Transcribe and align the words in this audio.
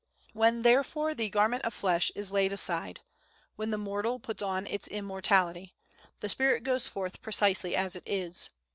When, 0.33 0.63
therefore, 0.63 1.13
the 1.13 1.29
garment 1.29 1.63
of 1.63 1.75
flesh 1.75 2.11
is 2.15 2.31
laid 2.31 2.51
aside, 2.51 3.01
when 3.55 3.69
the 3.69 3.77
mortal 3.77 4.17
puts 4.17 4.41
on 4.41 4.65
its 4.65 4.87
immortality, 4.87 5.75
the 6.21 6.27
spirit 6.29 6.63
goes 6.63 6.87
forth 6.87 7.21
precisely 7.21 7.75
as 7.75 7.95
it 7.95 8.01
is. 8.09 8.49